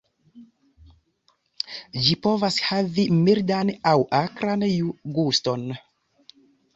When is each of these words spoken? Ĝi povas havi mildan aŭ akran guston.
Ĝi 2.05 2.15
povas 2.23 2.57
havi 2.67 3.05
mildan 3.17 3.71
aŭ 3.91 3.93
akran 4.21 4.65
guston. 5.19 5.69